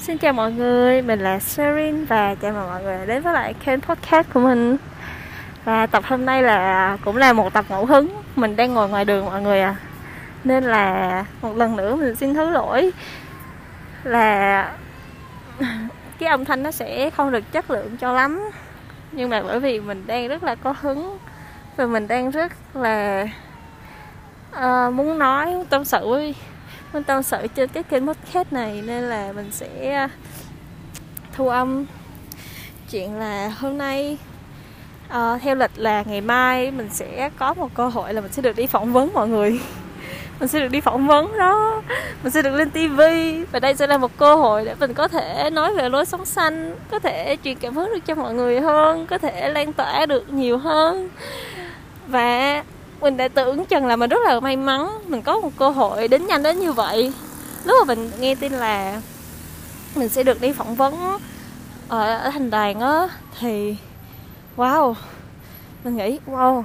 Xin 0.00 0.18
chào 0.18 0.32
mọi 0.32 0.52
người, 0.52 1.02
mình 1.02 1.20
là 1.20 1.38
Serin 1.38 2.04
và 2.04 2.34
chào 2.34 2.52
mừng 2.52 2.66
mọi 2.66 2.82
người 2.82 3.06
đến 3.06 3.22
với 3.22 3.34
lại 3.34 3.54
kênh 3.64 3.80
podcast 3.80 4.26
của 4.34 4.40
mình. 4.40 4.76
Và 5.64 5.86
tập 5.86 6.04
hôm 6.06 6.26
nay 6.26 6.42
là 6.42 6.96
cũng 7.04 7.16
là 7.16 7.32
một 7.32 7.52
tập 7.52 7.64
ngẫu 7.68 7.86
hứng 7.86 8.22
Mình 8.36 8.56
đang 8.56 8.74
ngồi 8.74 8.88
ngoài 8.88 9.04
đường 9.04 9.24
mọi 9.24 9.42
người 9.42 9.60
à. 9.60 9.76
Nên 10.44 10.64
là 10.64 11.24
một 11.42 11.56
lần 11.56 11.76
nữa 11.76 11.96
mình 11.96 12.16
xin 12.16 12.34
thứ 12.34 12.50
lỗi 12.50 12.90
Là 14.04 14.72
cái 16.18 16.28
âm 16.28 16.44
thanh 16.44 16.62
nó 16.62 16.70
sẽ 16.70 17.10
không 17.10 17.30
được 17.30 17.52
chất 17.52 17.70
lượng 17.70 17.96
cho 17.96 18.12
lắm. 18.12 18.50
Nhưng 19.12 19.30
mà 19.30 19.42
bởi 19.42 19.60
vì 19.60 19.80
mình 19.80 20.04
đang 20.06 20.28
rất 20.28 20.42
là 20.42 20.54
có 20.54 20.74
hứng 20.80 21.18
Và 21.76 21.86
mình 21.86 22.08
đang 22.08 22.30
rất 22.30 22.52
là 22.74 23.26
uh, 24.56 24.92
muốn 24.94 25.18
nói, 25.18 25.54
tâm 25.70 25.84
sự 25.84 26.08
với 26.08 26.34
mình 26.92 27.02
tâm 27.02 27.22
sự 27.22 27.46
trên 27.54 27.68
cái 27.68 27.82
kênh 27.82 28.06
podcast 28.06 28.52
này 28.52 28.82
nên 28.86 29.04
là 29.04 29.32
mình 29.32 29.48
sẽ 29.52 29.92
à, 29.92 30.08
thu 31.32 31.48
âm 31.48 31.86
chuyện 32.90 33.14
là 33.14 33.48
hôm 33.48 33.78
nay 33.78 34.18
uh, 35.08 35.42
theo 35.42 35.54
lịch 35.54 35.70
là 35.76 36.02
ngày 36.02 36.20
mai 36.20 36.70
mình 36.70 36.88
sẽ 36.92 37.30
có 37.38 37.54
một 37.54 37.74
cơ 37.74 37.88
hội 37.88 38.14
là 38.14 38.20
mình 38.20 38.32
sẽ 38.32 38.42
được 38.42 38.56
đi 38.56 38.66
phỏng 38.66 38.92
vấn 38.92 39.10
mọi 39.14 39.28
người. 39.28 39.60
Mình 40.40 40.48
sẽ 40.48 40.60
được 40.60 40.68
đi 40.68 40.80
phỏng 40.80 41.06
vấn 41.06 41.38
đó. 41.38 41.82
Mình 42.22 42.32
sẽ 42.32 42.42
được 42.42 42.54
lên 42.54 42.70
tivi 42.70 43.44
và 43.44 43.60
đây 43.60 43.74
sẽ 43.74 43.86
là 43.86 43.98
một 43.98 44.10
cơ 44.16 44.34
hội 44.34 44.64
để 44.64 44.74
mình 44.80 44.94
có 44.94 45.08
thể 45.08 45.50
nói 45.52 45.74
về 45.74 45.88
lối 45.88 46.04
sống 46.04 46.24
xanh 46.24 46.76
có 46.90 46.98
thể 46.98 47.36
truyền 47.44 47.58
cảm 47.58 47.76
hứng 47.76 47.90
được 47.94 48.06
cho 48.06 48.14
mọi 48.14 48.34
người 48.34 48.60
hơn 48.60 49.06
có 49.06 49.18
thể 49.18 49.52
lan 49.52 49.72
tỏa 49.72 50.06
được 50.06 50.32
nhiều 50.32 50.58
hơn. 50.58 51.08
Và 52.06 52.62
mình 53.00 53.16
đã 53.16 53.28
tưởng 53.28 53.64
chừng 53.64 53.86
là 53.86 53.96
mình 53.96 54.10
rất 54.10 54.20
là 54.24 54.40
may 54.40 54.56
mắn 54.56 54.88
mình 55.06 55.22
có 55.22 55.40
một 55.40 55.50
cơ 55.56 55.70
hội 55.70 56.08
đến 56.08 56.26
nhanh 56.26 56.42
đến 56.42 56.60
như 56.60 56.72
vậy. 56.72 57.12
Lúc 57.64 57.76
mà 57.80 57.94
mình 57.94 58.10
nghe 58.20 58.34
tin 58.34 58.52
là 58.52 59.00
mình 59.94 60.08
sẽ 60.08 60.22
được 60.22 60.40
đi 60.40 60.52
phỏng 60.52 60.74
vấn 60.74 61.18
ở, 61.88 62.16
ở 62.18 62.30
thành 62.30 62.50
đoàn 62.50 62.80
á 62.80 63.08
thì 63.40 63.76
wow 64.56 64.94
mình 65.84 65.96
nghĩ 65.96 66.18
wow 66.26 66.62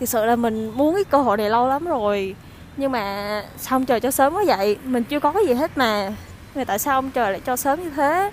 thực 0.00 0.08
sự 0.08 0.24
là 0.24 0.36
mình 0.36 0.70
muốn 0.70 0.94
cái 0.94 1.04
cơ 1.04 1.18
hội 1.18 1.36
này 1.36 1.50
lâu 1.50 1.68
lắm 1.68 1.84
rồi. 1.84 2.34
Nhưng 2.76 2.92
mà 2.92 3.44
sao 3.58 3.76
ông 3.76 3.86
trời 3.86 4.00
cho 4.00 4.10
sớm 4.10 4.34
quá 4.34 4.44
vậy? 4.46 4.76
Mình 4.84 5.04
chưa 5.04 5.20
có 5.20 5.32
cái 5.32 5.46
gì 5.46 5.54
hết 5.54 5.78
mà. 5.78 6.12
Mà 6.54 6.64
tại 6.64 6.78
sao 6.78 6.94
ông 6.94 7.10
trời 7.10 7.32
lại 7.32 7.40
cho 7.40 7.56
sớm 7.56 7.82
như 7.82 7.90
thế? 7.90 8.30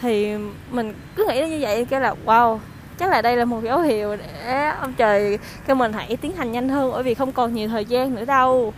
Thì 0.00 0.34
mình 0.70 0.94
cứ 1.16 1.26
nghĩ 1.28 1.48
như 1.48 1.58
vậy 1.60 1.84
cái 1.84 2.00
là 2.00 2.14
wow 2.26 2.58
chắc 2.98 3.10
là 3.10 3.22
đây 3.22 3.36
là 3.36 3.44
một 3.44 3.60
dấu 3.64 3.80
hiệu 3.80 4.16
để 4.16 4.68
ông 4.80 4.92
trời 4.96 5.38
kêu 5.66 5.76
mình 5.76 5.92
hãy 5.92 6.16
tiến 6.16 6.32
hành 6.36 6.52
nhanh 6.52 6.68
hơn, 6.68 6.92
bởi 6.92 7.02
vì 7.02 7.14
không 7.14 7.32
còn 7.32 7.54
nhiều 7.54 7.68
thời 7.68 7.84
gian 7.84 8.14
nữa 8.14 8.24
đâu. 8.24 8.72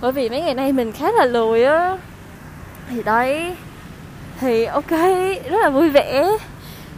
Bởi 0.00 0.12
vì 0.12 0.28
mấy 0.28 0.42
ngày 0.42 0.54
nay 0.54 0.72
mình 0.72 0.92
khá 0.92 1.12
là 1.12 1.24
lười 1.24 1.64
á. 1.64 1.98
Thì 2.90 3.02
đấy, 3.02 3.56
thì 4.40 4.64
ok, 4.64 4.90
rất 5.50 5.58
là 5.62 5.70
vui 5.70 5.90
vẻ. 5.90 6.28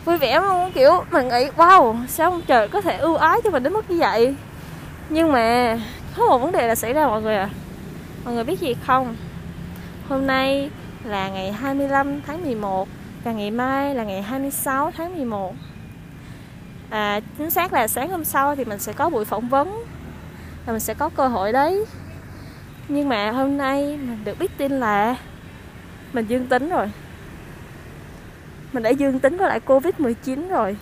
Vui 0.04 0.16
vẻ 0.16 0.40
luôn 0.40 0.72
kiểu 0.72 1.04
mình 1.10 1.28
nghĩ, 1.28 1.46
wow, 1.56 2.06
sao 2.08 2.30
ông 2.30 2.42
trời 2.46 2.68
có 2.68 2.80
thể 2.80 2.96
ưu 2.96 3.16
ái 3.16 3.38
cho 3.44 3.50
mình 3.50 3.62
đến 3.62 3.72
mức 3.72 3.90
như 3.90 3.96
vậy? 3.98 4.34
Nhưng 5.08 5.32
mà, 5.32 5.78
có 6.16 6.26
một 6.26 6.38
vấn 6.38 6.52
đề 6.52 6.66
là 6.68 6.74
xảy 6.74 6.92
ra 6.92 7.06
mọi 7.06 7.22
người 7.22 7.36
à 7.36 7.48
mọi 8.24 8.34
người 8.34 8.44
biết 8.44 8.60
gì 8.60 8.76
không? 8.86 9.16
Hôm 10.08 10.26
nay 10.26 10.70
là 11.04 11.28
ngày 11.28 11.52
25 11.52 12.20
tháng 12.26 12.44
11 12.44 12.88
và 13.24 13.32
ngày 13.32 13.50
mai 13.50 13.94
là 13.94 14.04
ngày 14.04 14.22
26 14.22 14.90
tháng 14.96 15.16
11 15.16 15.54
à, 16.90 17.20
chính 17.38 17.50
xác 17.50 17.72
là 17.72 17.88
sáng 17.88 18.10
hôm 18.10 18.24
sau 18.24 18.56
thì 18.56 18.64
mình 18.64 18.78
sẽ 18.78 18.92
có 18.92 19.10
buổi 19.10 19.24
phỏng 19.24 19.48
vấn 19.48 19.84
và 20.66 20.72
mình 20.72 20.80
sẽ 20.80 20.94
có 20.94 21.08
cơ 21.08 21.28
hội 21.28 21.52
đấy. 21.52 21.84
Nhưng 22.88 23.08
mà 23.08 23.30
hôm 23.30 23.56
nay 23.56 23.82
mình 23.96 24.18
được 24.24 24.38
biết 24.38 24.50
tin 24.58 24.72
là 24.72 25.16
mình 26.12 26.26
dương 26.26 26.46
tính 26.46 26.68
rồi. 26.68 26.90
Mình 28.72 28.82
đã 28.82 28.90
dương 28.90 29.18
tính 29.18 29.36
với 29.36 29.48
lại 29.48 29.60
covid 29.60 29.94
19 29.98 30.48
rồi. 30.48 30.76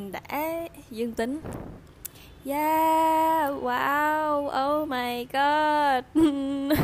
Mình 0.00 0.12
đã 0.12 0.68
dương 0.90 1.12
tính. 1.12 1.40
Yeah, 2.44 3.50
wow, 3.62 4.46
oh 4.46 4.88
my 4.88 5.24
god. 5.24 6.04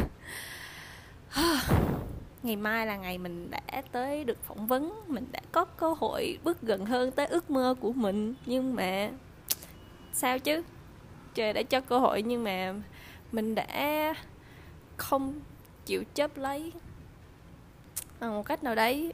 Ngày 2.43 2.57
mai 2.57 2.87
là 2.87 2.97
ngày 2.97 3.19
mình 3.19 3.51
đã 3.51 3.83
tới 3.93 4.25
được 4.25 4.45
phỏng 4.45 4.67
vấn. 4.67 5.03
Mình 5.07 5.27
đã 5.33 5.41
có 5.53 5.65
cơ 5.65 5.95
hội 5.99 6.39
bước 6.45 6.63
gần 6.63 6.87
hơn 6.87 7.11
tới 7.11 7.27
ước 7.27 7.51
mơ 7.51 7.75
của 7.81 7.93
mình. 7.93 8.35
Nhưng 8.47 8.75
mà 8.75 9.11
Sao 10.13 10.39
chứ? 10.39 10.63
Trời 11.35 11.53
đã 11.53 11.63
cho 11.63 11.81
cơ 11.81 11.99
hội 11.99 12.23
nhưng 12.23 12.45
mà 12.45 12.75
Mình 13.33 13.55
đã 13.55 14.15
không 14.97 15.41
chịu 15.87 16.05
chấp 16.15 16.37
lấy. 16.37 16.73
Bằng 18.21 18.35
một 18.35 18.43
cách 18.43 18.65
nào 18.65 18.75
đấy 18.75 19.13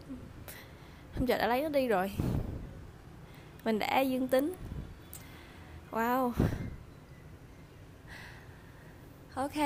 Không 1.14 1.26
trời 1.26 1.38
đã 1.38 1.46
lấy 1.46 1.62
nó 1.62 1.68
đi 1.68 1.88
rồi 1.88 2.12
mình 3.64 3.78
đã 3.78 4.00
dương 4.00 4.28
tính. 4.28 4.54
Wow. 5.90 6.32
Ok 9.34 9.56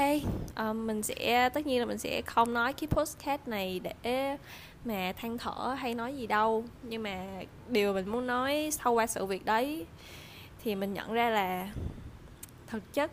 um, 0.56 0.86
mình 0.86 1.02
sẽ 1.02 1.48
tất 1.48 1.66
nhiên 1.66 1.80
là 1.80 1.86
mình 1.86 1.98
sẽ 1.98 2.22
không 2.22 2.54
nói 2.54 2.72
cái 2.72 2.88
postcard 2.88 3.42
này 3.46 3.80
để 3.80 4.36
mà 4.84 5.12
than 5.16 5.38
thở 5.38 5.76
hay 5.78 5.94
nói 5.94 6.16
gì 6.16 6.26
đâu. 6.26 6.64
Nhưng 6.82 7.02
mà 7.02 7.26
điều 7.68 7.92
mình 7.92 8.08
muốn 8.08 8.26
nói 8.26 8.68
sau 8.72 8.92
qua 8.92 9.06
sự 9.06 9.26
việc 9.26 9.44
đấy 9.44 9.86
thì 10.64 10.74
mình 10.74 10.94
nhận 10.94 11.12
ra 11.12 11.30
là 11.30 11.70
thực 12.66 12.92
chất 12.92 13.10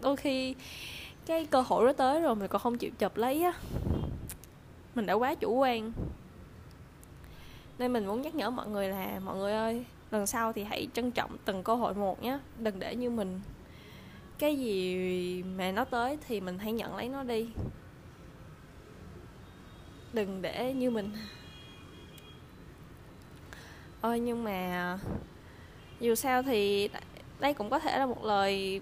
đôi 0.00 0.16
khi 0.16 0.54
cái 1.26 1.46
cơ 1.46 1.60
hội 1.60 1.86
đó 1.86 1.92
tới 1.92 2.20
rồi 2.20 2.34
mình 2.34 2.48
còn 2.48 2.62
không 2.62 2.78
chịu 2.78 2.90
chụp 2.98 3.16
lấy 3.16 3.42
á. 3.42 3.52
Mình 4.94 5.06
đã 5.06 5.14
quá 5.14 5.34
chủ 5.34 5.54
quan 5.54 5.92
nên 7.78 7.92
mình 7.92 8.06
muốn 8.06 8.22
nhắc 8.22 8.34
nhở 8.34 8.50
mọi 8.50 8.68
người 8.68 8.88
là, 8.88 9.20
mọi 9.24 9.36
người 9.36 9.52
ơi, 9.52 9.84
lần 10.10 10.26
sau 10.26 10.52
thì 10.52 10.64
hãy 10.64 10.88
trân 10.94 11.10
trọng 11.10 11.36
từng 11.44 11.62
cơ 11.62 11.74
hội 11.74 11.94
một 11.94 12.22
nhé. 12.22 12.38
Đừng 12.58 12.78
để 12.78 12.96
như 12.96 13.10
mình. 13.10 13.40
Cái 14.38 14.56
gì 14.56 15.42
mà 15.42 15.72
nó 15.72 15.84
tới 15.84 16.18
thì 16.28 16.40
mình 16.40 16.58
hãy 16.58 16.72
nhận 16.72 16.96
lấy 16.96 17.08
nó 17.08 17.22
đi. 17.22 17.48
Đừng 20.12 20.42
để 20.42 20.74
như 20.74 20.90
mình. 20.90 21.10
Ôi, 24.00 24.20
nhưng 24.20 24.44
mà 24.44 24.98
dù 26.00 26.14
sao 26.14 26.42
thì 26.42 26.88
đây 27.40 27.54
cũng 27.54 27.70
có 27.70 27.78
thể 27.78 27.98
là 27.98 28.06
một 28.06 28.24
lời 28.24 28.80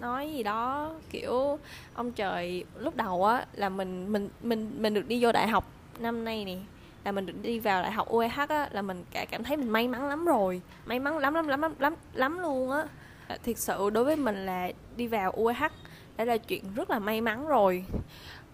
nói 0.00 0.32
gì 0.32 0.42
đó, 0.42 0.94
kiểu, 1.10 1.58
ông 1.94 2.12
trời, 2.12 2.64
lúc 2.78 2.96
đầu 2.96 3.24
á, 3.24 3.46
là 3.52 3.68
mình 3.68 4.12
mình 4.12 4.28
mình 4.42 4.82
mình 4.82 4.94
được 4.94 5.08
đi 5.08 5.24
vô 5.24 5.32
đại 5.32 5.48
học 5.48 5.72
năm 5.98 6.24
nay 6.24 6.44
nè 6.44 6.56
là 7.04 7.12
mình 7.12 7.26
được 7.26 7.42
đi 7.42 7.58
vào 7.58 7.82
đại 7.82 7.92
học 7.92 8.08
UEH 8.08 8.48
á, 8.48 8.68
là 8.72 8.82
mình 8.82 9.04
cả 9.10 9.24
cảm 9.24 9.44
thấy 9.44 9.56
mình 9.56 9.68
may 9.68 9.88
mắn 9.88 10.08
lắm 10.08 10.24
rồi. 10.24 10.60
May 10.86 10.98
mắn 10.98 11.18
lắm 11.18 11.34
lắm 11.34 11.48
lắm 11.48 11.60
lắm 11.60 11.74
lắm 11.78 11.94
lắm 12.12 12.38
luôn 12.38 12.70
á. 12.70 12.84
Thiệt 13.42 13.58
sự 13.58 13.90
đối 13.90 14.04
với 14.04 14.16
mình 14.16 14.46
là 14.46 14.70
đi 14.96 15.06
vào 15.06 15.30
UEH 15.30 15.72
đã 16.16 16.24
là 16.24 16.36
chuyện 16.36 16.64
rất 16.74 16.90
là 16.90 16.98
may 16.98 17.20
mắn 17.20 17.46
rồi. 17.46 17.84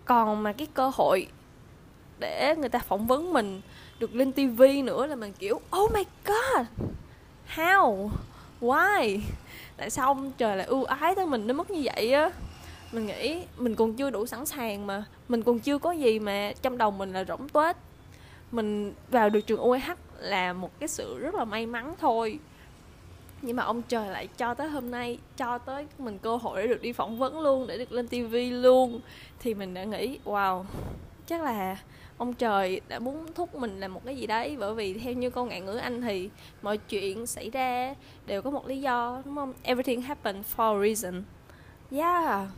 Còn 0.05 0.43
mà 0.43 0.53
cái 0.53 0.67
cơ 0.75 0.91
hội 0.95 1.27
để 2.19 2.55
người 2.59 2.69
ta 2.69 2.79
phỏng 2.79 3.07
vấn 3.07 3.33
mình 3.33 3.61
được 3.99 4.15
lên 4.15 4.33
tivi 4.33 4.83
nữa 4.83 5.07
là 5.07 5.17
mình 5.17 5.33
kiểu 5.33 5.61
oh 5.77 5.93
my 5.95 6.05
god, 6.25 6.67
how, 7.57 8.09
why? 8.61 9.19
Tại 9.77 9.91
sao 9.91 10.07
ông 10.07 10.33
trời 10.39 10.57
lại 10.57 10.67
ưu 10.67 10.85
ái 10.85 11.15
tới 11.15 11.27
mình 11.27 11.47
đến 11.47 11.57
mức 11.57 11.71
như 11.71 11.83
vậy 11.85 12.13
á? 12.13 12.31
Mình 12.93 13.07
nghĩ 13.07 13.43
mình 13.59 13.75
còn 13.75 13.95
chưa 13.95 14.11
đủ 14.11 14.27
sẵn 14.27 14.47
sàng 14.47 14.87
mà, 14.87 15.05
mình 15.29 15.43
còn 15.43 15.59
chưa 15.59 15.79
có 15.79 15.93
gì 15.93 16.19
mà 16.19 16.53
trong 16.63 16.79
đầu 16.79 16.91
mình 16.91 17.13
là 17.13 17.25
rỗng 17.25 17.49
tuếch 17.49 17.77
mình 18.53 18.95
vào 19.09 19.31
được 19.31 19.41
trường 19.41 19.61
UEH 19.61 19.91
là 20.19 20.53
một 20.53 20.81
cái 20.81 20.89
sự 20.89 21.19
rất 21.19 21.35
là 21.35 21.45
may 21.45 21.67
mắn 21.67 21.95
thôi. 22.01 22.39
Nhưng 23.43 23.57
mà 23.57 23.63
ông 23.63 23.83
trời 23.83 24.09
lại 24.09 24.29
cho 24.37 24.55
tới 24.55 24.69
hôm 24.69 24.91
nay, 24.91 25.19
cho 25.37 25.59
tới 25.59 25.87
mình 25.99 26.19
cơ 26.19 26.37
hội 26.37 26.63
để 26.63 26.69
được 26.69 26.83
đi 26.83 26.93
phỏng 26.93 27.19
vấn 27.19 27.41
luôn, 27.41 27.67
để 27.67 27.79
được 27.79 27.93
lên 27.93 28.09
tivi 28.09 28.51
luôn. 28.51 29.01
Thì 29.39 29.55
mình 29.55 29.75
đã 29.75 29.85
nghĩ, 29.85 30.19
wow, 30.25 30.65
chắc 31.27 31.43
là 31.43 31.79
ông 32.19 32.35
trời 32.35 32.81
đã 32.89 32.99
muốn 32.99 33.27
thúc 33.35 33.55
mình 33.55 33.81
làm 33.81 33.95
một 33.95 34.05
cái 34.05 34.17
gì 34.17 34.27
đấy. 34.27 34.57
Bởi 34.59 34.75
vì 34.75 34.95
theo 34.95 35.13
như 35.13 35.31
câu 35.31 35.45
ngạn 35.45 35.65
ngữ 35.65 35.77
anh 35.77 36.03
thì 36.03 36.31
mọi 36.63 36.79
chuyện 36.79 37.27
xảy 37.27 37.51
ra 37.51 37.95
đều 38.27 38.43
có 38.43 38.51
một 38.51 38.67
lý 38.67 38.81
do, 38.81 39.23
đúng 39.25 39.37
không? 39.37 39.53
Everything 39.63 40.03
happened 40.03 40.45
for 40.57 40.81
a 40.81 40.87
reason. 40.87 41.23
Yeah. 41.91 42.49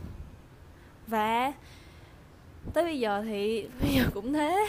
Và 1.07 1.53
tới 2.73 2.83
bây 2.83 2.99
giờ 2.99 3.23
thì, 3.25 3.67
bây 3.81 3.89
giờ 3.95 4.03
cũng 4.13 4.33
thế 4.33 4.67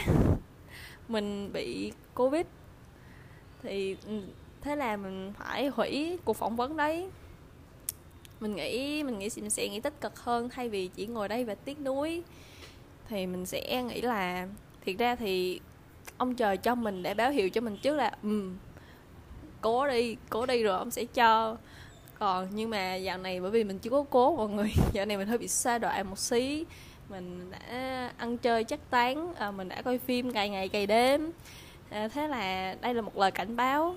mình 1.07 1.53
bị 1.53 1.91
covid. 2.13 2.45
Thì 3.63 3.95
ừ, 4.07 4.21
thế 4.61 4.75
là 4.75 4.97
mình 4.97 5.33
phải 5.37 5.67
hủy 5.67 6.17
cuộc 6.25 6.33
phỏng 6.33 6.55
vấn 6.55 6.77
đấy. 6.77 7.09
Mình 8.39 8.55
nghĩ 8.55 9.03
mình 9.03 9.19
nghĩ 9.19 9.29
mình 9.35 9.49
sẽ 9.49 9.69
nghĩ 9.69 9.79
tích 9.79 10.01
cực 10.01 10.19
hơn 10.19 10.49
thay 10.49 10.69
vì 10.69 10.87
chỉ 10.87 11.07
ngồi 11.07 11.27
đây 11.27 11.43
và 11.43 11.55
tiếc 11.55 11.81
nuối. 11.81 12.23
Thì 13.09 13.27
mình 13.27 13.45
sẽ 13.45 13.83
nghĩ 13.83 14.01
là, 14.01 14.47
thiệt 14.85 14.97
ra 14.97 15.15
thì 15.15 15.59
ông 16.17 16.35
trời 16.35 16.57
cho 16.57 16.75
mình 16.75 17.03
để 17.03 17.13
báo 17.13 17.31
hiệu 17.31 17.49
cho 17.49 17.61
mình 17.61 17.77
trước 17.77 17.95
là 17.95 18.11
ừ 18.23 18.51
cố 19.65 19.87
đi 19.87 20.17
cố 20.29 20.45
đi 20.45 20.63
rồi 20.63 20.77
ông 20.77 20.91
sẽ 20.91 21.05
cho. 21.05 21.57
Còn 22.19 22.47
nhưng 22.53 22.69
mà 22.69 22.95
dạo 22.95 23.17
này 23.17 23.41
bởi 23.41 23.51
vì 23.51 23.63
mình 23.63 23.79
chưa 23.79 23.89
có 23.89 24.05
cố 24.09 24.35
mọi 24.35 24.49
người, 24.49 24.71
dạo 24.93 25.05
này 25.05 25.17
mình 25.17 25.27
hơi 25.27 25.37
bị 25.37 25.47
xa 25.47 25.77
đoạn 25.77 26.09
một 26.09 26.19
xí 26.19 26.65
mình 27.09 27.51
đã 27.51 28.11
ăn 28.17 28.37
chơi 28.37 28.63
chắc 28.63 28.79
tán 28.89 29.33
à, 29.35 29.51
mình 29.51 29.69
đã 29.69 29.81
coi 29.81 29.97
phim 29.97 30.29
ngày 30.29 30.49
ngày 30.49 30.69
cày 30.69 30.87
đêm. 30.87 31.31
À, 31.89 32.07
thế 32.07 32.27
là 32.27 32.75
đây 32.81 32.93
là 32.93 33.01
một 33.01 33.17
lời 33.17 33.31
cảnh 33.31 33.55
báo 33.55 33.95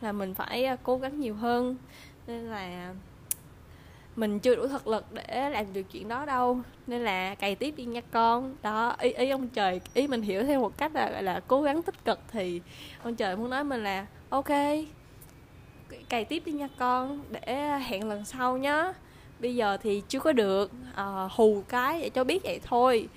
là 0.00 0.12
mình 0.12 0.34
phải 0.34 0.64
à, 0.64 0.76
cố 0.82 0.98
gắng 0.98 1.20
nhiều 1.20 1.34
hơn. 1.34 1.76
Nên 2.26 2.44
là 2.44 2.94
mình 4.16 4.38
chưa 4.38 4.56
đủ 4.56 4.66
thực 4.68 4.88
lực 4.88 5.04
để 5.12 5.50
làm 5.50 5.72
được 5.72 5.82
chuyện 5.92 6.08
đó 6.08 6.24
đâu. 6.24 6.60
Nên 6.86 7.04
là 7.04 7.34
cày 7.34 7.54
tiếp 7.54 7.74
đi 7.76 7.84
nha 7.84 8.00
con. 8.10 8.56
Đó 8.62 8.96
ý 8.98 9.12
ý 9.12 9.30
ông 9.30 9.48
trời 9.48 9.80
ý 9.94 10.06
mình 10.06 10.22
hiểu 10.22 10.44
theo 10.44 10.60
một 10.60 10.78
cách 10.78 10.94
là 10.94 11.20
là 11.20 11.40
cố 11.46 11.62
gắng 11.62 11.82
tích 11.82 12.04
cực 12.04 12.20
thì 12.32 12.60
ông 13.02 13.16
trời 13.16 13.36
muốn 13.36 13.50
nói 13.50 13.64
mình 13.64 13.84
là 13.84 14.06
ok 14.28 14.50
cày 16.08 16.24
tiếp 16.24 16.42
đi 16.46 16.52
nha 16.52 16.68
con 16.78 17.20
để 17.30 17.78
hẹn 17.78 18.08
lần 18.08 18.24
sau 18.24 18.56
nhé 18.56 18.92
bây 19.40 19.54
giờ 19.54 19.76
thì 19.82 20.02
chưa 20.08 20.20
có 20.20 20.32
được 20.32 20.70
à, 20.94 21.28
hù 21.30 21.62
cái 21.68 22.00
để 22.00 22.10
cho 22.10 22.24
biết 22.24 22.42
vậy 22.44 22.60
thôi. 22.64 23.08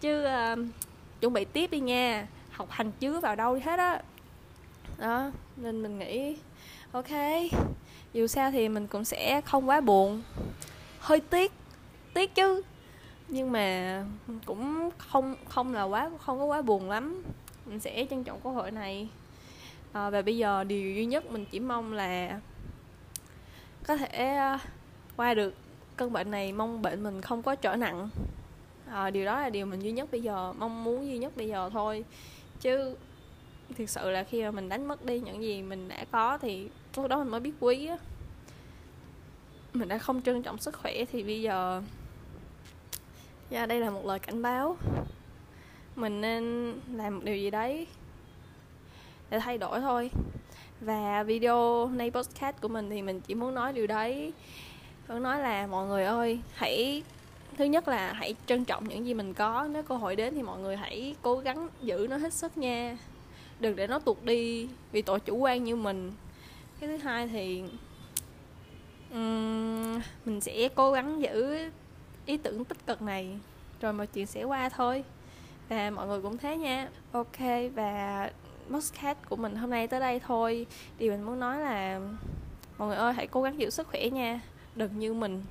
Chứ 0.00 0.24
à, 0.24 0.56
chuẩn 1.20 1.32
bị 1.32 1.44
tiếp 1.44 1.70
đi 1.70 1.80
nha 1.80 2.26
học 2.50 2.66
hành 2.70 2.92
chứ 3.00 3.20
vào 3.20 3.36
đâu 3.36 3.54
đi 3.54 3.60
hết 3.60 3.78
á. 3.78 4.02
Đó. 4.98 5.06
đó 5.08 5.30
nên 5.56 5.82
mình 5.82 5.98
nghĩ 5.98 6.36
ok 6.92 7.10
dù 8.12 8.26
sao 8.26 8.50
thì 8.50 8.68
mình 8.68 8.86
cũng 8.86 9.04
sẽ 9.04 9.40
không 9.40 9.68
quá 9.68 9.80
buồn. 9.80 10.22
Hơi 11.00 11.20
tiếc 11.20 11.52
tiếc 12.14 12.34
chứ. 12.34 12.62
Nhưng 13.28 13.52
mà 13.52 14.04
cũng 14.46 14.90
không 14.98 15.34
không 15.48 15.74
là 15.74 15.82
quá 15.82 16.10
không 16.20 16.38
có 16.38 16.44
quá 16.44 16.62
buồn 16.62 16.90
lắm. 16.90 17.22
Mình 17.66 17.80
sẽ 17.80 18.06
trân 18.10 18.24
trọng 18.24 18.40
cơ 18.44 18.50
hội 18.50 18.70
này. 18.70 19.08
À, 19.92 20.10
và 20.10 20.22
bây 20.22 20.36
giờ 20.36 20.64
điều 20.64 20.94
duy 20.94 21.06
nhất 21.06 21.30
mình 21.30 21.46
chỉ 21.50 21.60
mong 21.60 21.92
là 21.92 22.40
có 23.86 23.96
thể 23.96 24.38
qua 25.20 25.34
được 25.34 25.54
cơn 25.96 26.12
bệnh 26.12 26.30
này 26.30 26.52
mong 26.52 26.82
bệnh 26.82 27.02
mình 27.02 27.20
không 27.20 27.42
có 27.42 27.54
trở 27.54 27.76
nặng. 27.76 28.08
À, 28.90 29.10
điều 29.10 29.24
đó 29.24 29.40
là 29.40 29.50
điều 29.50 29.66
mình 29.66 29.80
duy 29.80 29.92
nhất 29.92 30.08
bây 30.12 30.22
giờ 30.22 30.52
mong 30.58 30.84
muốn 30.84 31.06
duy 31.06 31.18
nhất 31.18 31.36
bây 31.36 31.48
giờ 31.48 31.70
thôi. 31.72 32.04
Chứ 32.60 32.96
thực 33.76 33.90
sự 33.90 34.10
là 34.10 34.24
khi 34.24 34.42
mà 34.42 34.50
mình 34.50 34.68
đánh 34.68 34.88
mất 34.88 35.04
đi 35.04 35.20
những 35.20 35.42
gì 35.42 35.62
mình 35.62 35.88
đã 35.88 36.04
có 36.10 36.38
thì 36.38 36.68
lúc 36.96 37.08
đó 37.08 37.18
mình 37.18 37.28
mới 37.28 37.40
biết 37.40 37.52
quý 37.60 37.86
á. 37.86 37.96
Mình 39.72 39.88
đã 39.88 39.98
không 39.98 40.22
trân 40.22 40.42
trọng 40.42 40.58
sức 40.58 40.76
khỏe 40.76 41.04
thì 41.12 41.22
bây 41.22 41.42
giờ 41.42 41.82
yeah, 43.50 43.68
đây 43.68 43.80
là 43.80 43.90
một 43.90 44.06
lời 44.06 44.18
cảnh 44.18 44.42
báo. 44.42 44.76
Mình 45.96 46.20
nên 46.20 46.74
làm 46.92 47.14
một 47.14 47.20
điều 47.24 47.36
gì 47.36 47.50
đấy 47.50 47.86
để 49.30 49.38
thay 49.38 49.58
đổi 49.58 49.80
thôi. 49.80 50.10
Và 50.80 51.22
video 51.22 51.88
nay 51.88 52.10
podcast 52.10 52.56
của 52.60 52.68
mình 52.68 52.90
thì 52.90 53.02
mình 53.02 53.20
chỉ 53.20 53.34
muốn 53.34 53.54
nói 53.54 53.72
điều 53.72 53.86
đấy 53.86 54.32
vẫn 55.10 55.22
nói 55.22 55.40
là 55.40 55.66
mọi 55.66 55.86
người 55.86 56.04
ơi 56.04 56.40
hãy 56.54 57.02
thứ 57.56 57.64
nhất 57.64 57.88
là 57.88 58.12
hãy 58.12 58.34
trân 58.46 58.64
trọng 58.64 58.88
những 58.88 59.06
gì 59.06 59.14
mình 59.14 59.34
có. 59.34 59.68
Nếu 59.72 59.82
cơ 59.82 59.96
hội 59.96 60.16
đến 60.16 60.34
thì 60.34 60.42
mọi 60.42 60.60
người 60.60 60.76
hãy 60.76 61.14
cố 61.22 61.38
gắng 61.38 61.68
giữ 61.82 62.06
nó 62.10 62.16
hết 62.16 62.32
sức 62.32 62.58
nha. 62.58 62.98
Đừng 63.60 63.76
để 63.76 63.86
nó 63.86 63.98
tuột 63.98 64.16
đi 64.22 64.68
vì 64.92 65.02
tội 65.02 65.20
chủ 65.20 65.36
quan 65.36 65.64
như 65.64 65.76
mình. 65.76 66.12
Cái 66.80 66.88
thứ 66.88 66.96
hai 66.96 67.28
thì 67.28 67.62
um, 69.10 70.00
mình 70.24 70.40
sẽ 70.40 70.68
cố 70.74 70.92
gắng 70.92 71.22
giữ 71.22 71.58
ý 72.26 72.36
tưởng 72.36 72.64
tích 72.64 72.86
cực 72.86 73.02
này. 73.02 73.38
Rồi 73.80 73.92
mọi 73.92 74.06
chuyện 74.06 74.26
sẽ 74.26 74.44
qua 74.44 74.68
thôi. 74.68 75.04
Và 75.68 75.90
mọi 75.90 76.06
người 76.06 76.22
cũng 76.22 76.38
thế 76.38 76.56
nha. 76.56 76.88
Ok 77.12 77.40
và 77.74 78.30
podcast 78.70 79.18
của 79.28 79.36
mình 79.36 79.56
hôm 79.56 79.70
nay 79.70 79.86
tới 79.86 80.00
đây 80.00 80.20
thôi. 80.20 80.66
Điều 80.98 81.12
mình 81.12 81.22
muốn 81.22 81.40
nói 81.40 81.58
là 81.58 82.00
mọi 82.78 82.88
người 82.88 82.96
ơi 82.96 83.12
hãy 83.12 83.26
cố 83.26 83.42
gắng 83.42 83.60
giữ 83.60 83.70
sức 83.70 83.86
khỏe 83.86 84.10
nha 84.10 84.40
đừng 84.76 84.98
như 84.98 85.14
mình 85.14 85.42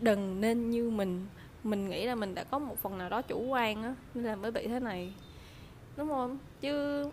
đừng 0.00 0.40
nên 0.40 0.70
như 0.70 0.90
mình. 0.90 1.26
Mình 1.64 1.88
nghĩ 1.88 2.06
là 2.06 2.14
mình 2.14 2.34
đã 2.34 2.44
có 2.44 2.58
một 2.58 2.78
phần 2.82 2.98
nào 2.98 3.08
đó 3.08 3.22
chủ 3.22 3.40
quan 3.40 3.82
á 3.82 3.94
nên 4.14 4.24
là 4.24 4.36
mới 4.36 4.50
bị 4.50 4.66
thế 4.66 4.80
này 4.80 5.12
đúng 5.96 6.08
không? 6.08 6.38
Chứ 6.60 7.04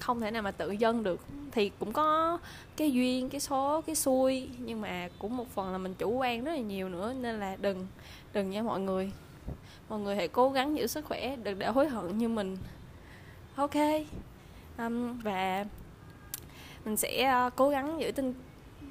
không 0.00 0.20
thể 0.20 0.30
nào 0.30 0.42
mà 0.42 0.50
tự 0.50 0.70
dân 0.70 1.02
được. 1.02 1.20
Thì 1.52 1.70
cũng 1.78 1.92
có 1.92 2.38
cái 2.76 2.92
duyên 2.92 3.28
cái 3.28 3.40
số 3.40 3.80
cái 3.80 3.94
xui 3.94 4.48
nhưng 4.58 4.80
mà 4.80 5.08
cũng 5.18 5.36
một 5.36 5.46
phần 5.54 5.72
là 5.72 5.78
mình 5.78 5.94
chủ 5.94 6.10
quan 6.10 6.44
rất 6.44 6.52
là 6.52 6.58
nhiều 6.58 6.88
nữa 6.88 7.14
nên 7.20 7.40
là 7.40 7.56
đừng 7.60 7.86
đừng 8.32 8.50
nha 8.50 8.62
mọi 8.62 8.80
người. 8.80 9.12
Mọi 9.88 10.00
người 10.00 10.16
hãy 10.16 10.28
cố 10.28 10.50
gắng 10.50 10.76
giữ 10.76 10.86
sức 10.86 11.04
khỏe 11.04 11.36
đừng 11.36 11.58
để 11.58 11.66
hối 11.66 11.88
hận 11.88 12.18
như 12.18 12.28
mình. 12.28 12.56
Ok 13.56 13.74
um, 14.78 15.18
và 15.18 15.64
mình 16.84 16.96
sẽ 16.96 17.32
uh, 17.46 17.56
cố 17.56 17.68
gắng 17.68 18.00
giữ 18.00 18.10
tinh 18.10 18.34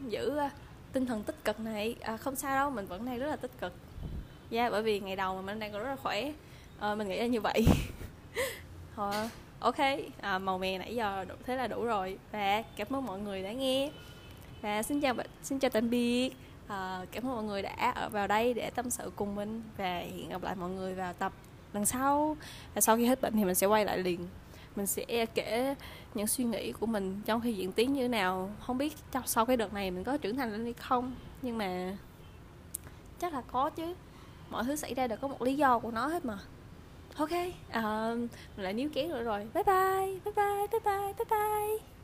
giữ 0.08 0.40
uh, 0.46 0.52
tinh 0.96 1.06
thần 1.06 1.24
tích 1.24 1.46
cực 1.46 1.60
này. 1.60 1.96
À, 2.02 2.18
không 2.18 2.36
sao 2.36 2.56
đâu 2.56 2.70
mình 2.70 2.86
vẫn 2.86 3.06
đang 3.06 3.20
rất 3.20 3.28
là 3.28 3.36
tích 3.36 3.52
cực. 3.60 3.74
Dạ 4.50 4.62
yeah, 4.62 4.72
bởi 4.72 4.84
vì 4.84 5.00
ngày 5.00 5.16
đầu 5.16 5.36
mà 5.36 5.42
mình 5.42 5.60
đang 5.60 5.72
còn 5.72 5.84
rất 5.84 5.90
là 5.90 5.96
khỏe. 5.96 6.32
À, 6.80 6.96
mình 6.96 7.08
nghĩ 7.08 7.20
là 7.20 7.26
như 7.26 7.42
vậy. 7.42 7.66
Thôi 8.96 9.14
ờ, 9.16 9.30
ok. 9.60 9.76
À, 10.22 10.38
màu 10.40 10.58
mè 10.58 10.78
nãy 10.78 10.96
giờ 10.96 11.26
đủ, 11.26 11.36
thế 11.46 11.56
là 11.56 11.68
đủ 11.68 11.86
rồi. 11.86 12.18
Và 12.32 12.64
cảm 12.76 12.88
ơn 12.96 13.06
mọi 13.06 13.20
người 13.20 13.44
đã 13.44 13.52
nghe. 13.52 13.92
Và 14.62 14.84
xin 14.84 15.02
chào 15.02 15.16
xin 15.44 15.60
chào 15.60 15.70
tạm 15.70 15.90
biệt. 15.90 16.32
À, 16.68 17.06
cảm 17.12 17.24
ơn 17.24 17.36
mọi 17.36 17.44
người 17.44 17.62
đã 17.62 17.92
ở 17.96 18.10
vào 18.10 18.28
đây 18.28 18.54
để 18.54 18.70
tâm 18.70 18.90
sự 18.90 19.12
cùng 19.16 19.36
mình. 19.36 19.64
Và 19.78 20.00
hẹn 20.00 20.30
gặp 20.30 20.44
lại 20.44 20.56
mọi 20.56 20.70
người 20.70 20.94
vào 20.94 21.14
tập 21.14 21.34
lần 21.74 21.86
sau. 21.86 22.38
Và 22.74 22.82
sau 22.82 22.98
khi 22.98 23.06
hết 23.06 23.22
bệnh 23.22 23.34
thì 23.34 23.46
mình 23.46 23.56
sẽ 23.56 23.68
quay 23.68 23.86
lại 23.86 23.98
liền 23.98 24.28
mình 24.76 24.88
sẽ 24.88 25.26
kể 25.26 25.76
những 26.14 26.28
suy 26.28 26.44
nghĩ 26.44 26.72
của 26.72 26.86
mình 26.86 27.22
trong 27.26 27.42
khi 27.42 27.54
diễn 27.54 27.72
tiến 27.72 27.94
như 27.94 28.02
thế 28.02 28.08
nào. 28.08 28.52
Không 28.60 28.78
biết 28.78 28.96
trong 29.12 29.24
sau 29.28 29.46
cái 29.46 29.58
đợt 29.58 29.74
này 29.74 29.92
mình 29.92 30.04
có 30.04 30.18
trưởng 30.18 30.36
thành 30.36 30.52
lên 30.52 30.64
hay 30.64 30.74
không 30.74 31.16
nhưng 31.42 31.58
mà 31.58 31.98
chắc 33.20 33.34
là 33.34 33.42
có 33.42 33.70
chứ. 33.70 33.94
Mọi 34.50 34.64
thứ 34.64 34.76
xảy 34.76 34.94
ra 34.94 35.08
đều 35.08 35.18
có 35.22 35.28
một 35.28 35.42
lý 35.42 35.56
do 35.56 35.80
của 35.80 35.92
nó 35.92 36.08
hết 36.08 36.26
mà. 36.26 36.40
Ok 37.18 37.32
uh, 37.32 38.18
mình 38.58 38.64
lại 38.64 38.74
níu 38.74 38.90
kéo 38.94 39.08
nữa 39.08 39.24
rồi. 39.24 39.48
Bye 39.54 39.64
bye 39.64 40.20
bye 40.26 40.34
bye 40.36 40.68
bye 40.72 40.80
bye 40.86 41.14
bye 41.14 41.26
bye. 41.30 41.95